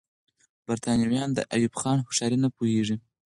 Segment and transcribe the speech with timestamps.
[0.67, 2.95] برتانويان د ایوب خان هوښیاري نه پوهېږي.